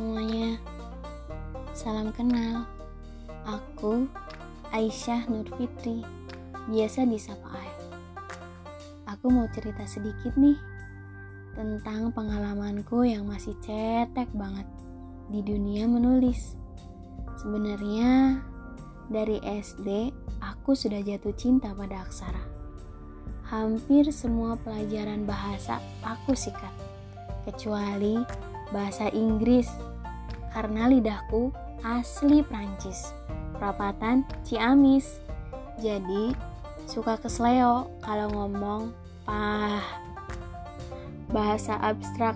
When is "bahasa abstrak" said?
41.30-42.34